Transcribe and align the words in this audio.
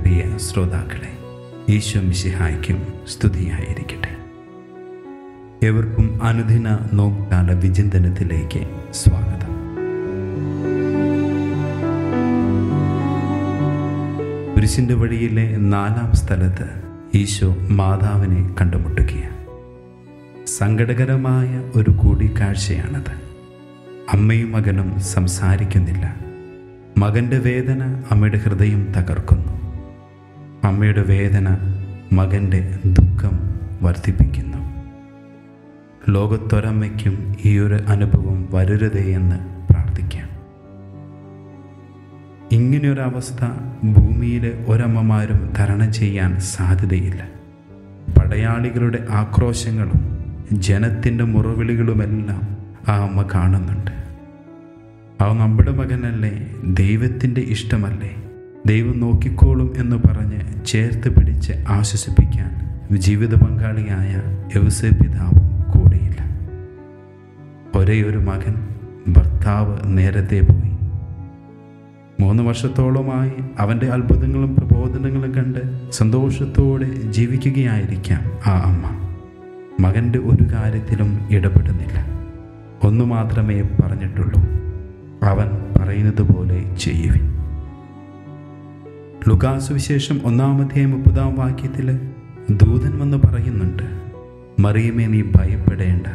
പ്രിയ 0.00 0.38
ശ്രോതാക്കളെ 0.38 1.18
ഈശോ 1.68 2.00
മിശിഹായ്ക്കും 2.00 2.82
സ്തുതിയായിരിക്കട്ടെ. 3.08 4.16
ഏവർക്കും 5.66 6.22
അനുദിന 6.22 6.78
നോക്കാല 6.92 7.52
വിചിന്തനത്തിലേക്ക് 7.52 8.92
സ്വാഗതം. 8.92 9.54
കുരിശിന്റെ 14.54 14.94
വഴിയിലെ 14.94 15.56
നാലാം 15.56 16.12
സ്ഥലത്ത് 16.16 16.82
ഈശോ 17.14 17.56
മാതാവിനെ 17.70 18.54
കണ്ടുമുട്ടുകയാണ്. 18.60 19.46
സങ്കടകരമായ 20.46 21.70
ഒരു 21.76 21.90
കൂടിക്കാഴ്ചയാണത്. 21.90 23.24
അമ്മയും 24.12 24.52
മകനും 24.52 25.00
സംസാരിക്കുന്നില്ല. 25.00 26.16
മകന്റെ 26.98 27.38
വേദന 27.38 28.02
അമ്മയുടെ 28.10 28.38
ഹൃദയം 28.38 28.92
തകർക്കുന്നു. 28.96 29.53
അമ്മയുടെ 30.64 31.02
വേദന 31.02 31.56
മകന്റെ 32.12 32.78
ദുഃഖം 32.84 33.60
വർദ്ധിപ്പിക്കുന്നു. 33.82 34.58
ലോകത്തൊരമ്മയ്ക്കും 36.10 37.36
ഈ 37.44 37.58
ഒരു 37.58 37.74
അനുഭവം 37.74 38.48
വരരുതേ 38.50 39.00
എന്ന് 39.00 39.66
പ്രാർത്ഥിക്കാം. 39.72 40.28
ഇങ്ങനെയൊരവസ്ഥ 42.52 43.44
ഭൂമിയിലെ 43.86 44.64
ഒരമ്മമാരും 44.68 45.52
തരണം 45.58 45.92
ചെയ്യാൻ 45.92 46.40
സാധ്യതയില്ല. 46.40 47.28
പടയാളികളുടെ 48.18 49.06
ആക്രോശങ്ങളും 49.10 50.18
ജനത്തിന്റെ 50.52 51.24
മുറവിളികളുമെല്ലാം 51.24 52.56
ആ 52.88 52.96
അമ്മ 52.96 53.28
കാണുന്നുണ്ട്. 53.34 53.90
അവ 55.20 55.32
നമ്മുടെ 55.32 55.70
മകനല്ലേ 55.70 56.54
ദൈവത്തിന്റെ 56.64 57.40
ഇഷ്ടമല്ലേ? 57.40 58.23
ദൈവം 58.66 59.00
നോക്കിക്കോളും 59.00 59.72
എന്ന് 59.76 59.96
പറഞ്ഞ് 59.96 60.64
ചേർത്ത് 60.66 61.16
പിടിച്ച് 61.16 61.52
ആശ്വസിപ്പിക്കാൻ 61.68 62.74
ജീവിത 62.98 63.34
പങ്കാളിയായ 63.34 64.22
യവസെ 64.56 64.88
പിതാവും 64.88 65.62
കൂടിയില്ല. 65.70 66.16
ഒരേ 67.78 68.02
ഒരു 68.02 68.18
മകൻ 68.18 68.68
ഭർത്താവ് 69.08 69.78
നേരത്തെ 69.84 70.40
പോയി. 70.40 70.72
മൂന്ന് 72.20 72.42
വർഷത്തോളമായി 72.42 73.32
അവന്റെ 73.58 73.86
അത്ഭുതങ്ങളും 73.86 74.56
പ്രബോധനങ്ങളും 74.56 75.34
കണ്ട് 75.34 75.90
സന്തോഷത്തോടെ 75.90 76.84
ജീവിക്കുകയായിരിക്കാം 76.84 78.20
ആ 78.46 78.58
അമ്മ. 78.58 79.14
മകന്റെ 79.86 80.18
ഒരു 80.18 80.54
കാര്യത്തിലും 80.54 81.28
ഇടപെടുന്നില്ല. 81.30 82.06
ഒന്നു 82.82 83.04
മാത്രമേ 83.04 83.62
പറഞ്ഞിട്ടുള്ളൂ. 83.62 84.40
അവൻ 85.22 85.48
പറയുന്നത് 85.80 86.22
പോലെ 86.22 86.74
ചെയ്യുവിൻ. 86.74 87.33
ലുക്കാസു 89.28 89.72
വിശേഷം 89.72 90.20
ഒന്നാമത്തെ 90.24 90.86
മുപ്പതാം 90.86 91.34
വാക്യത്തിൽ 91.34 92.00
ദൂതൻ 92.50 92.98
വന്ന് 92.98 93.16
പറയുന്നുണ്ട് 93.16 93.82
മറിയമേ 94.62 95.06
നീ 95.06 95.22
ഭയപ്പെടേണ്ട. 95.22 96.06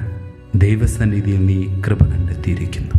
ദൈവസന്നിധിയിൽ 0.55 1.45
നീ 1.45 1.81
കൃപ 1.81 2.05
കണ്ടെത്തിയിരിക്കുന്നു. 2.05 2.91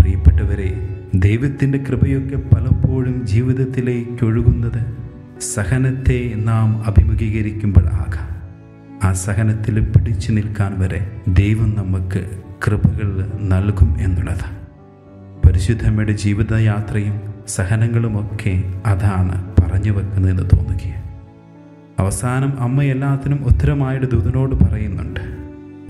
പ്രിയപ്പെട്ടവരെ 0.00 0.88
ദൈവത്തിന്റെ 1.14 1.78
കൃപയൊക്കെ 1.78 2.36
പലപ്പോഴും 2.36 3.26
ജീവിതത്തിലേക്ക് 3.26 4.24
ഒഴുകുന്നത് 4.24 4.96
സഹനത്തെ 5.40 6.32
നാം 6.36 6.84
അഭിമുഖീകരിക്കുമ്പോഴാകാം 6.84 8.40
ആ 9.04 9.12
സഹനത്തിൽ 9.12 9.80
പിടിച്ചു 9.80 10.32
നിൽക്കാൻ 10.32 10.80
വരെ 10.80 11.20
ദൈവം 11.28 11.74
നമുക്ക് 11.76 12.40
കൃപകൾ 12.66 13.32
നൽകും 13.40 13.96
എന്നുള്ളതാണ്. 14.00 14.56
പരിശുദ്ധമ്മയുടെ 15.46 16.12
ജീവിതയാത്രയും 16.12 17.29
സഹനങ്ങളുമൊക്കെ 17.48 18.62
അതാണ് 18.86 19.54
പറഞ്ഞു 19.58 19.90
വെക്കുന്നതെന്ന് 19.90 20.42
തോന്നുക 20.42 20.70
അവസാനം 21.98 22.60
അമ്മ 22.60 22.82
എല്ലാത്തിനും 22.82 23.44
ഉത്തരമായിട്ട് 23.44 24.06
ദൂതനോട് 24.06 24.54
പറയുന്നുണ്ട്. 24.54 25.20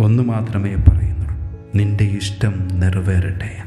ഒന്നു 0.02 0.22
മാത്രമേ 0.22 0.74
പറയുന്നുള്ളൂ. 0.74 1.70
നിന്റെ 1.74 2.04
ഇഷ്ടം 2.04 2.68
നിറവേറട്ടെ. 2.80 3.62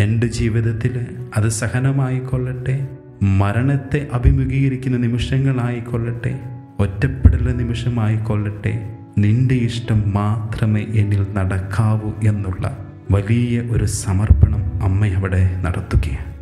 എന്റെ 0.00 0.26
ജീവിതത്തിൽ 0.26 1.06
അത് 1.36 1.48
സഹനമായിക്കൊള്ളട്ടെ. 1.48 2.88
മരണത്തെ 3.22 4.08
അഭിമുഖീകരിക്കുന്ന 4.12 4.96
നിമിഷങ്ങളായിക്കൊള്ളട്ടെ. 4.96 6.38
ഒറ്റപ്പെടൽ 6.78 7.56
നിമിഷമായിക്കൊള്ളട്ടെ. 7.56 8.96
നിന്റെ 9.18 9.54
ഇഷ്ടം 9.54 10.12
മാത്രമേ 10.14 10.82
എന്നിൽ 10.82 11.26
നടക്കാവൂ 11.34 12.12
എന്നുള്ള 12.24 12.86
വലിയ 13.10 13.60
ഒരു 13.60 13.84
സമർപ്പണം 13.84 14.82
അമ്മ 14.82 15.06
അവിടെ 15.06 15.62
നടത്തുകയാണ്. 15.64 16.35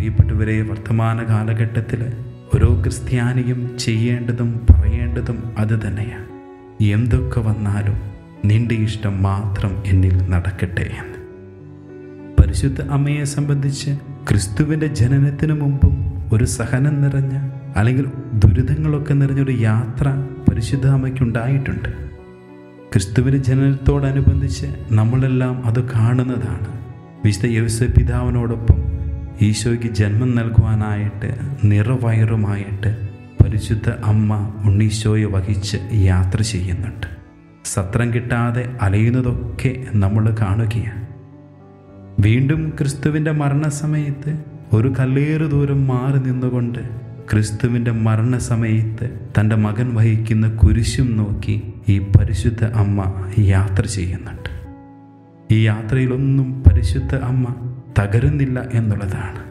പ്രിയപ്പെട്ടവരെ 0.00 0.62
വർത്തമാന 0.62 1.22
കാലഘട്ടത്തിൽ 1.22 2.12
ഓരോ 2.54 2.80
ക്രിസ്ത്യാനിയും 2.82 3.78
ചെയ്യേണ്ടതും 3.78 4.66
പറയേണ്ടതും 4.70 5.54
അത് 5.58 5.86
തന്നെയാണ്. 5.86 6.28
എന്തൊക്കെ 6.82 7.40
വന്നാലും 7.40 8.00
നിന്റെ 8.44 8.74
ഇഷ്ടം 8.74 9.22
മാത്രം 9.22 9.82
എന്നിൽ 9.86 10.28
നടക്കട്ടെ 10.28 10.80
എന്ന്. 10.80 11.18
പരിശുദ്ധ 12.42 12.82
അമ്മയെ 12.82 13.24
സംബന്ധിച്ച് 13.24 13.90
ക്രിസ്തുവിന്റെ 14.28 14.86
ജനനത്തിനു 14.86 15.54
മുമ്പും 15.54 16.22
ഒരു 16.32 16.44
സഹനം 16.44 17.02
നിറഞ്ഞ 17.02 17.50
അല്ലെങ്കിൽ 17.76 18.06
ദുരിതങ്ങളൊക്കെ 18.34 19.14
നിറഞ്ഞൊരു 19.14 19.52
യാത്ര 19.52 20.08
പരിശുദ്ധ 20.50 20.86
അമ്മയ്ക്കുണ്ടായിട്ടുണ്ട് 20.86 21.88
ക്രിസ്തുവിന്റെ 22.92 23.38
ജനനത്തോടനുബന്ധിച്ച് 23.38 24.66
നമ്മളെല്ലാം 24.90 25.66
അത് 25.66 25.88
കാണുന്നതാണ്. 25.88 26.80
വിശുദ്ധ 27.24 27.46
യേശു 27.46 27.84
പിതാവിനോടൊപ്പം 27.84 28.89
ഈശോയ്ക്ക് 29.42 29.84
ജന്മം 29.84 30.34
നൽകുവാനായിട്ട് 30.34 31.36
നിറവയറുമായിട്ട് 31.64 33.08
പരിശുദ്ധ 33.42 33.90
അമ്മ 33.90 34.54
ഉണ്ണീശോയെ 34.64 35.24
വഹിച്ച് 35.24 35.76
യാത്ര 35.92 36.42
ചെയ്യുന്നുണ്ട്. 36.42 37.06
സത്രം 37.64 38.14
കിട്ടാതെ 38.14 38.76
അലയുന്നതൊക്കെ 38.80 39.86
നമ്മൾ 39.94 40.36
കാണുകയാണ്. 40.40 41.06
വീണ്ടും 42.20 42.72
ക്രിസ്തുവിന്റെ 42.78 43.30
മരണസമയത്ത് 43.30 44.44
ഒരു 44.72 44.94
കല്ലേറ് 44.98 45.50
ദൂരം 45.50 45.86
മാറി 45.86 46.18
നിന്നുകൊണ്ട് 46.18 46.78
ക്രിസ്തുവിന്റെ 47.30 47.90
മരണസമയത്ത് 47.90 49.20
തന്റെ 49.40 49.56
മകൻ 49.56 49.94
വഹിക്കുന്ന 49.94 50.48
കുരിശും 50.56 51.16
നോക്കി 51.16 51.72
ഈ 51.88 51.98
പരിശുദ്ധ 51.98 52.64
അമ്മ 52.64 53.30
യാത്ര 53.38 53.86
ചെയ്യുന്നുണ്ട്. 53.86 54.50
ഈ 55.54 55.66
യാത്രയിലൊന്നും 55.66 56.62
പരിശുദ്ധ 56.62 57.14
അമ്മ 57.14 57.69
തകരുന്നില്ല 57.98 58.64
എന്നുള്ളതാണ്. 58.72 59.50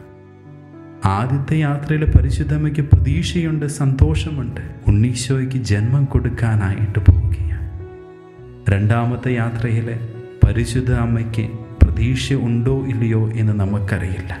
ആദ്യത്തെ 1.04 1.56
യാത്രയിൽ 1.56 2.04
പരിശുദ്ധമ്മയ്ക്ക് 2.04 2.80
പ്രതീക്ഷയുണ്ട് 2.80 3.66
സന്തോഷമുണ്ട്. 3.66 4.60
ഉണ്ണീശോയ്ക്ക് 4.86 5.56
ജന്മം 5.56 6.04
കൊടുക്കാനായിട്ട് 6.04 6.98
പോവുകയാണ്. 6.98 7.70
രണ്ടാമത്തെ 8.70 9.32
യാത്രയിൽ 9.32 10.00
പരിശുദ്ധ 10.46 10.92
അമ്മയ്ക്ക് 10.92 11.50
പ്രതീക്ഷ 11.82 12.32
ഉണ്ടോ 12.32 12.86
ഇല്ലയോ 12.86 13.30
എന്ന് 13.30 13.52
നമുക്കറിയില്ല. 13.52 14.38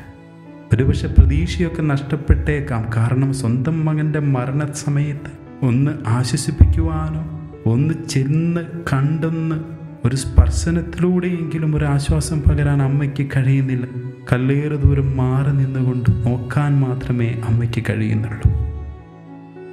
ഒരുപക്ഷെ 0.72 1.14
പ്രതീക്ഷയൊക്കെ 1.18 1.82
നഷ്ടപ്പെട്ടേക്കാം. 1.82 2.90
കാരണം 2.96 3.34
സ്വന്തം 3.34 3.84
മകന്റെ 3.84 4.18
മരണസമയത്ത് 4.18 5.40
ഒന്ന് 5.66 5.90
ആശ്വസിപ്പിക്കുവാനോ 6.06 7.40
ഒന്ന് 7.66 7.94
ചെന്ന് 8.08 8.60
കണ്ടെന്ന് 8.92 9.79
ഒരു 10.04 10.16
സ്പർശനത്തിലൂടെയെങ്കിലും 10.16 11.76
ഒരു 11.76 11.84
ആശ്വാസം 11.84 12.42
പകരാൻ 12.42 12.82
അമ്മയ്ക്ക് 12.82 13.26
കഴിയുന്നില്ല. 13.36 13.86
കല്ലേറ് 14.32 14.82
ദൂരം 14.82 15.16
മാറി 15.16 15.56
നിന്നുകൊണ്ട് 15.56 16.10
നോക്കാൻ 16.10 16.80
മാത്രമേ 16.80 17.34
അമ്മയ്ക്ക് 17.48 17.84
കഴിയുന്നുള്ളൂ. 17.90 18.52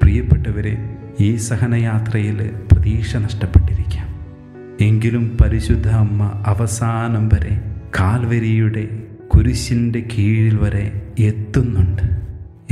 പ്രിയപ്പെട്ടവരെ 0.01 0.97
ഈ 1.19 1.35
സഹനയാത്രയിൽ 1.35 2.51
പ്രതീക്ഷ 2.71 3.15
നഷ്ടപ്പെട്ടിരിക്കാം. 3.15 4.07
എങ്കിലും 4.81 5.37
പരിശുദ്ധ 5.41 5.87
അമ്മ 5.87 6.43
അവസാനം 6.45 7.29
വരെ 7.29 7.75
കാൽവരിയുടെ 7.99 9.03
കുരിശിന്റെ 9.35 10.05
കീഴിൽ 10.17 10.57
വരെ 10.57 11.13
എത്തുന്നുണ്ട്. 11.19 12.17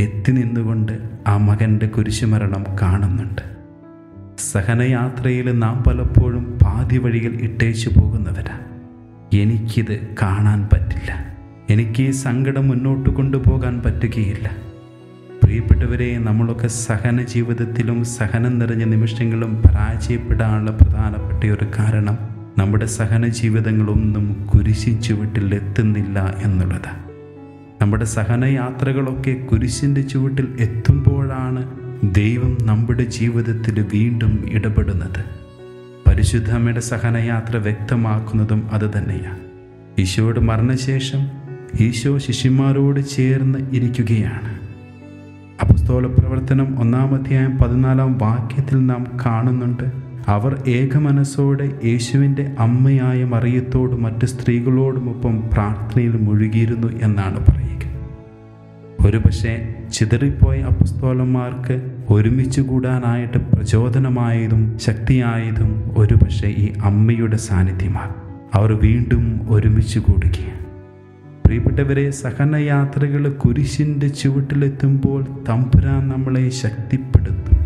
എത്തി 0.02 0.32
നിന്നുകൊണ്ട് 0.32 0.94
ആ 1.28 1.38
മകന്റെ 1.38 1.88
കുരിശുമരണം 1.88 2.66
കാണുന്നുണ്ട്. 2.82 3.55
സഹനയാത്രയിൽ 4.38 5.60
നാം 5.60 5.84
പലപ്പോഴും 5.88 6.60
പാതി 6.64 6.98
വഴികൾ 6.98 7.32
ഇട്ടേച്ചു 7.32 7.90
പോകുന്നവരാ. 7.90 8.60
എനിക്കിത് 9.34 10.16
കാണാൻ 10.22 10.70
പറ്റില്ല. 10.74 11.36
എനിക്ക് 11.70 12.02
ഈ 12.02 12.12
സങ്കടം 12.12 12.68
മുന്നോട്ട് 12.68 13.10
കൊണ്ടുപോകാൻ 13.10 13.82
പറ്റുകയില്ല. 13.86 14.52
പ്രിയപ്പെട്ടവരെ 15.44 16.18
നമ്മളൊക്കെ 16.18 16.68
സഹന 16.68 17.22
ജീവിതത്തിലും 17.22 18.04
സഹനം 18.04 18.60
നിറഞ്ഞ 18.60 18.84
നിമിഷങ്ങളും 18.84 19.62
പരാജയപ്പെടാനുള്ള 19.62 20.72
പ്രധാനപ്പെട്ട 20.72 21.44
ഒരു 21.44 21.68
കാരണം 21.80 22.18
നമ്മുടെ 22.58 22.86
സഹന 22.86 23.28
ജീവിതങ്ങളൊന്നും 23.28 24.48
കുരിശിൻ 24.54 25.02
ചുവട്ടിൽ 25.02 25.56
എത്തുന്നില്ല 25.56 26.36
എന്നുള്ളതാണ് 26.44 27.06
നമ്മുടെ 27.82 28.06
സഹനയാത്രകളൊക്കെ 28.06 29.34
കുരിശിന്റെ 29.34 30.02
ചുവട്ടിൽ 30.02 30.48
എത്തുമ്പോഴാണ് 30.60 31.85
ദൈവം 32.12 32.58
നമ്മുടെ 32.62 33.04
ജീവിതത്തിൽ 33.04 33.86
വീണ്ടും 33.94 34.46
ഇടപെടുന്നത്. 34.52 35.26
പരിശുദ്ധമ്മയുടെ 36.08 36.80
സഹനയാത്ര 36.80 37.58
വ്യക്തമാക്കുന്നതും 37.58 38.70
അതുതന്നെയാണ് 38.72 39.40
ഈശോയുടെ 40.00 40.40
മരണശേഷം 40.40 41.28
ഈശോ 41.80 42.18
ശിഷ്യന്മാരോട് 42.18 43.00
ചേർന്ന് 43.00 43.60
ഇരിക്കുകയാണ്. 43.72 44.60
അപസ്തോല 45.62 46.06
പ്രവർത്തനം 46.06 46.80
ഒന്നാം 46.80 47.16
അധ്യായം 47.16 47.58
പതിനാലാം 47.58 48.18
വാക്യത്തിൽ 48.18 48.86
നാം 48.86 49.18
കാണുന്നുണ്ട്. 49.26 49.84
അവർ 50.28 50.64
ഏകമനസ്സോടെ 50.68 51.80
യേശുവിന്റെ 51.86 52.56
അമ്മയായ 52.60 53.24
മറിയത്തോടും 53.24 54.04
മറ്റ് 54.04 54.26
സ്ത്രീകളോടുമൊപ്പം 54.26 55.50
പ്രാർത്ഥനയിൽ 55.54 56.18
മുഴുകിയിരുന്നു 56.18 56.88
എന്നാണ് 57.02 57.46
പറയുക. 57.46 57.76
ഒരുപക്ഷെ 59.08 59.76
ചിതറിപ്പോയ 59.94 60.62
അപസ്തോലന്മാർക്ക് 60.62 61.95
ഒരുമിച്ച് 62.10 62.62
കൂടാനായിട്ട് 62.62 63.38
പ്രചോദനമായതും 63.38 64.80
ശക്തിയായതും 64.80 65.92
ഒരുപക്ഷെ 65.98 66.48
ഈ 66.48 66.74
അമ്മയുടെ 66.84 67.38
സാന്നിധ്യമാണ്. 67.38 68.14
അവർ 68.54 68.74
വീണ്ടും 68.74 69.42
ഒരുമിച്ച് 69.50 70.00
കൂടുകയാണ്. 70.00 70.66
പ്രിയപ്പെട്ടവരെ 71.46 72.10
സഹനയാത്രകൾ 72.10 73.30
കുരിശിന്റെ 73.30 74.08
ചുവട്ടിലെത്തുമ്പോൾ 74.08 75.26
തമ്പുരാൻ 75.50 76.10
നമ്മളെ 76.10 76.50
ശക്തിപ്പെടുത്തും. 76.50 77.58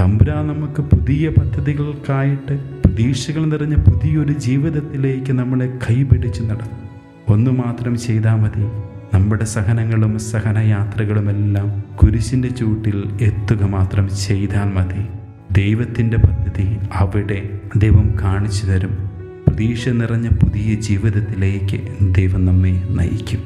തമ്പുരാൻ 0.00 0.46
നമുക്ക് 0.46 0.82
പുതിയ 0.82 1.28
പദ്ധതികൾക്കായിട്ട് 1.28 2.82
പ്രതീക്ഷകൾ 2.84 3.44
നിറഞ്ഞ 3.44 3.74
പുതിയൊരു 3.74 4.32
ജീവിതത്തിലേക്ക് 4.32 5.32
നമ്മളെ 5.32 5.66
കൈപിടിച്ച് 5.66 6.42
നടത്തും. 6.42 6.84
ഒന്നു 7.28 7.50
മാത്രം 7.50 7.98
ചെയ്താൽ 7.98 8.34
മതി. 8.34 8.93
നമ്മുടെ 9.14 9.44
സഹനങ്ങളും 9.44 10.18
സഹനയാത്രകളുമെല്ലാം 10.18 11.84
കുരിശിന്റെ 11.96 12.48
ചൂട്ടിൽ 12.48 13.16
എത്തുക 13.20 13.64
മാത്രം 13.64 14.08
ചെയ്താൽ 14.16 14.64
മതി. 14.64 15.06
ദൈവത്തിന്റെ 15.52 16.16
പദ്ധതി 16.16 16.78
അവിടെ 16.94 17.60
ദൈവം 17.76 18.14
കാണിച്ചു 18.22 18.66
തരും. 18.66 19.10
പ്രതീക്ഷ 19.46 19.88
നിറഞ്ഞ 19.88 20.28
പുതിയ 20.28 20.74
ജീവിതത്തിലേക്ക് 20.74 21.96
ദൈവം 22.14 22.44
നമ്മെ 22.44 22.82
നയിക്കും. 22.90 23.42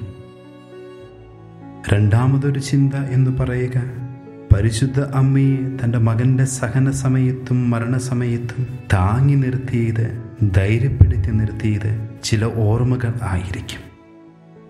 രണ്ടാമതൊരു 1.92 2.58
ചിന്ത 2.58 2.94
എന്ന് 2.94 3.30
പറയുക 3.30 3.82
പരിശുദ്ധ 4.54 5.00
അമ്മയെ 5.00 5.84
തന്റെ 5.84 5.98
മകന്റെ 5.98 6.44
സഹന 6.44 6.90
സമയത്തും 6.90 7.70
മരണസമയത്തും 7.70 8.66
താങ്ങി 8.92 9.34
നിർത്തിയത് 9.34 10.22
ധൈര്യപ്പെടുത്തി 10.54 11.30
നിർത്തിയത് 11.30 12.08
ചില 12.24 12.44
ഓർമ്മകൾ 12.44 13.14
ആയിരിക്കും. 13.22 13.88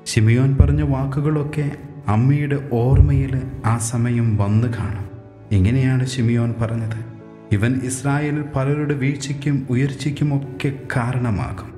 ശിമിയോൻ 0.09 0.57
പറഞ്ഞ 0.61 0.83
വാക്കുകളൊക്കെ 0.83 1.71
അമ്മയുടെ 2.09 2.69
ഓർമ്മയിൽ 2.73 3.43
ആ 3.65 3.79
സമയം 3.79 4.37
വന്നു 4.37 4.69
കാണും. 4.69 5.05
ഇങ്ങനെയാണ് 5.53 6.07
ശിമിയോൻ 6.07 6.55
പറഞ്ഞത്. 6.61 7.05
ഇവൻ 7.53 7.81
ഇസ്രായേലിൽ 7.85 8.45
പലരുടെ 8.57 8.95
വീഴ്ചയ്ക്കും 8.95 9.67
ഉയർച്ചയ്ക്കും 9.71 10.37
ഒക്കെ 10.37 10.73
കാരണമാകും. 10.97 11.75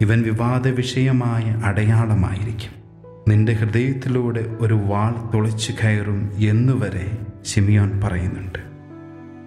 ഇവൻ 0.00 0.22
വിവാദ 0.22 0.68
വിഷയമായ 0.68 1.62
അടയാളമായിരിക്കും. 1.64 2.70
നിന്റെ 3.28 3.52
ഹൃദയത്തിലൂടെ 3.52 4.56
ഒരു 4.60 4.74
വാൾ 4.74 5.32
തുളച്ചു 5.34 5.72
കയറും 5.72 6.32
എന്നുവരെ 6.36 7.18
ശിമിയോൻ 7.44 8.00
പറയുന്നുണ്ട്. 8.04 8.58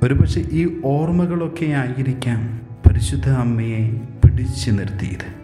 ഒരുപക്ഷെ 0.04 0.42
ഈ 0.42 0.82
ഓർമ്മകളൊക്കെ 0.86 1.66
ആയിരിക്കാം 1.66 2.62
പരിശുദ്ധ 2.88 3.30
അമ്മയെ 3.30 4.02
പിടിച്ചു 4.24 4.72
നിർത്തിയത്. 4.72 5.37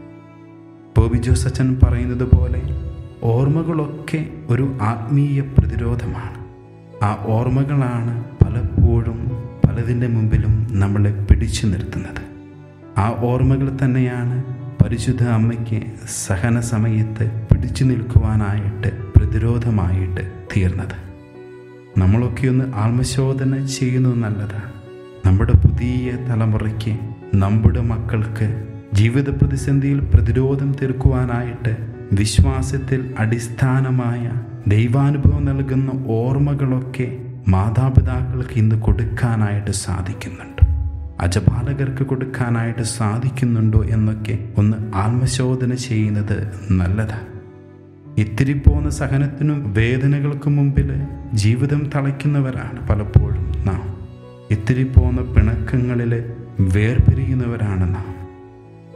ബോബി 0.98 1.18
ജോസ് 1.18 1.48
അച്ഛൻ 1.48 1.80
പറയുന്നത് 1.84 2.24
പോലെ 2.24 2.62
ഓർമ്മകളൊക്കെ 3.24 4.25
ഒരു 4.50 4.78
ആത്മീയ 4.81 5.42
പ്രതിരോധമാണ്. 5.42 6.45
ആ 7.04 7.24
ഓർമ്മകളാണ് 7.25 8.24
പലപ്പോഴും 8.45 9.31
പലതിന്റെ 9.68 10.07
മുമ്പിലും 10.07 10.68
നമ്മളെ 10.72 11.25
പിടിച്ചു 11.31 11.68
നിർത്തുന്നത്. 11.68 12.22
ആ 12.98 13.16
ഓർമ്മകൾ 13.19 13.78
തന്നെയാണ് 13.84 14.44
പരിശുദ്ധ 14.84 15.24
അമ്മയ്ക്ക് 15.24 15.81
സഹന 16.07 16.60
സമയത്ത് 16.60 17.48
പിടിച്ചു 17.51 17.84
നിൽക്കുവാനായിട്ട് 17.84 19.13
പ്രതിരോധമായിട്ട് 19.13 20.31
തീർന്നത്. 20.56 20.98
നമ്മളൊക്കെ 22.00 22.48
ഒന്ന് 22.48 22.74
ആത്മശോധന 22.75 23.66
ചെയ്യുന്നത് 23.66 24.16
നല്ലതാണ്. 24.16 24.74
നമ്മുടെ 25.25 25.54
പുതിയ 25.54 26.12
തലമുറയ്ക്ക് 26.12 27.00
നമ്മുടെ 27.36 27.81
മക്കൾക്ക് 27.81 28.73
ജീവിത 28.94 29.30
പ്രതിസന്ധിയിൽ 29.30 30.00
പ്രതിരോധം 30.00 30.75
തീർക്കുവാനായിട്ട് 30.81 31.78
വിശ്വാസത്തിൽ 32.13 33.13
അടിസ്ഥാനമായ 33.19 34.31
ദൈവാനുഭവം 34.68 35.45
നൽകുന്ന 35.45 35.92
ഓർമ്മകളൊക്കെ 36.07 37.18
മാതാപിതാക്കൾക്ക് 37.48 38.60
ഇന്ന് 38.60 38.81
കൊടുക്കാനായിട്ട് 38.81 39.72
സാധിക്കുന്നുണ്ട്. 39.72 40.62
അജപാലകർക്ക് 41.22 42.04
കൊടുക്കാനായിട്ട് 42.04 42.81
സാധിക്കുന്നുണ്ടോ 42.81 43.84
എന്നൊക്കെ 43.84 44.50
ഒന്ന് 44.57 44.95
ആത്മശോധന 44.95 45.74
ചെയ്യുന്നത് 45.74 46.51
നല്ലതാണ് 46.72 47.30
ഇത്തിരി 48.19 48.54
പോകുന്ന 48.54 48.90
സഹനത്തിനും 48.90 49.74
വേദനകൾക്കും 49.74 50.56
മുമ്പിൽ 50.56 50.90
ജീവിതം 51.34 51.92
തളയ്ക്കുന്നവരാണ് 51.95 52.88
പലപ്പോഴും 52.88 53.51
നാം. 53.68 53.98
ഇത്തിരി 54.51 54.84
പോകുന്ന 54.84 55.22
പിണക്കങ്ങളിൽ 55.22 56.24
വേർപിരിയുന്നവരാണ് 56.60 57.95
നാം. 57.95 58.23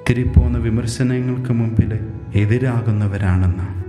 ഇത്തിരി 0.07 0.27
പോന്ന 0.27 0.57
വിമർശനങ്ങൾക്ക് 0.57 1.53
മുമ്പിൽ 1.53 1.99
എതിരാകുന്നവരാണെന്ന്. 2.35 3.83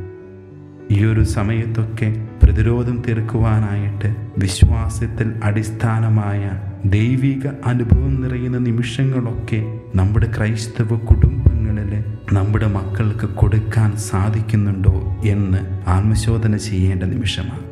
ഈ 0.95 1.05
ഒരു 1.05 1.23
സമയത്തൊക്കെ 1.23 2.27
പ്രതിരോധം 2.43 3.03
തീർക്കുവാനായിട്ട് 3.09 4.17
വിശ്വാസത്തിൽ 4.39 5.33
അടിസ്ഥാനമായ 5.45 6.51
ദൈവിക 6.85 7.47
അനുഭവം 7.67 8.23
നിറയുന്ന 8.23 8.59
നിമിഷങ്ങളൊക്കെ 8.59 9.81
നമ്മുടെ 9.95 10.33
ക്രൈസ്തവ 10.37 10.97
കുടുംബങ്ങളിൽ 10.97 12.05
നമ്മുടെ 12.33 12.67
മക്കൾക്ക് 12.67 13.35
കൊടുക്കാൻ 13.35 13.97
സാധിക്കുന്നുണ്ടോ 13.97 15.23
എന്ന് 15.27 15.89
ആത്മശോധന 15.89 16.57
ചെയ്യേണ്ട 16.57 17.03
നിമിഷമാണ്. 17.03 17.65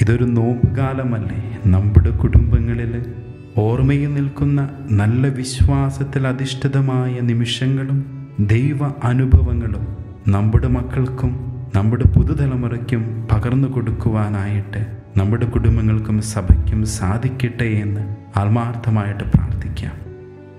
ഇതൊരു 0.00 0.24
നോമ്പുകാലമല്ലേ? 0.24 1.58
നമ്മുടെ 1.66 2.10
കുടുംബങ്ങളിൽ 2.10 3.14
ഓർമ്മയിൽ 3.56 4.14
നിൽക്കുന്ന 4.14 4.68
നല്ല 4.90 5.28
വിശ്വാസത്തിൽ 5.28 6.26
അധിഷ്ഠിതമായ 6.26 7.20
നിമിഷങ്ങളും 7.20 8.04
ദൈവ 8.40 8.78
അനുഭവങ്ങളും 9.04 9.96
നമ്മുടെ 10.28 10.68
മക്കൾക്കും 10.68 11.50
നമ്മുടെ 11.74 12.04
പുതുതലമുറയ്ക്കും 12.04 13.28
പകർന്നു 13.32 13.68
കൊടുക്കുവാനായിട്ട് 13.68 14.96
നമ്മുടെ 15.16 15.46
കുടുംബങ്ങൾക്കും 15.46 16.20
സഭയ്ക്കും 16.20 16.86
സാധിക്കട്ടെ 16.86 17.64
എന്ന് 17.64 18.16
ആത്മാർത്ഥമായിട്ട് 18.38 19.24
പ്രാർത്ഥിക്കാം. 19.24 19.92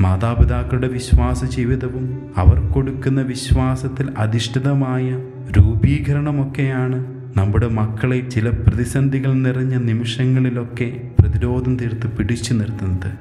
മാതാപിതാക്കളുടെ 0.01 0.87
വിശ്വാസ 0.87 1.45
ജീവിതവും 1.45 2.31
അവർ 2.37 2.71
കൊടുക്കുന്ന 2.71 3.21
വിശ്വാസത്തിൽ 3.21 4.09
അധിഷ്ഠിതമായ 4.17 5.11
രൂപീകരണമൊക്കെയാണ് 5.57 7.20
നമ്മുടെ 7.35 7.67
മക്കളെ 7.67 8.29
ചില 8.29 8.49
പ്രതിസന്ധികൾ 8.49 9.33
നിറഞ്ഞ 9.33 9.75
നിമിഷങ്ങളിലൊക്കെ 9.75 11.11
പ്രതിരോധം 11.19 11.77
തീർത്ത് 11.77 12.07
പിടിച്ചു 12.07 12.53
നിർത്തുന്നത്. 12.53 13.11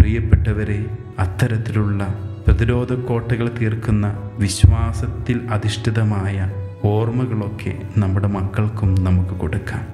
പ്രിയപ്പെട്ടവരെ 0.00 0.86
അത്തരത്തിലുള്ള 1.18 2.14
പ്രതിരോധ 2.46 2.92
കോട്ടകൾ 2.92 3.50
തീർക്കുന്ന 3.60 4.32
വിശ്വാസത്തിൽ 4.38 5.40
അധിഷ്ഠിതമായ 5.50 6.52
ഓർമ്മകളൊക്കെ 6.84 7.82
നമ്മുടെ 7.96 8.26
മക്കൾക്കും 8.26 8.94
നമുക്ക് 8.94 9.34
കൊടുക്കാം. 9.40 9.86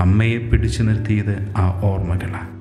അമ്മയെ 0.00 0.38
പിടിച്ചു 0.38 0.82
നിർത്തിയത് 0.82 1.52
ആ 1.56 1.80
ഓർമ്മകളാണ് 1.84 2.56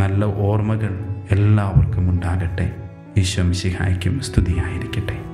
നല്ല 0.00 0.24
ഓർമ്മകൾ 0.24 0.98
എല്ലാവർക്കും 1.30 2.10
ഉണ്ടാകട്ടെ. 2.10 2.76
ഈശോ 3.16 3.42
മിശിഹായ്ക്കും 3.42 4.20
സ്തുതിയായിരിക്കട്ടെ. 4.20 5.33